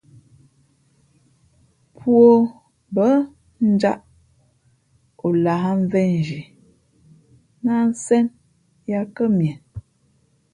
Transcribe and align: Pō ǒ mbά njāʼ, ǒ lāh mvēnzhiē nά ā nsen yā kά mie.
Pō 1.95 2.11
ǒ 2.31 2.33
mbά 2.91 3.07
njāʼ, 3.71 3.99
ǒ 5.25 5.27
lāh 5.43 5.63
mvēnzhiē 5.83 6.43
nά 7.63 7.73
ā 7.81 7.87
nsen 7.91 8.25
yā 8.89 8.99
kά 9.15 9.25
mie. 9.37 9.53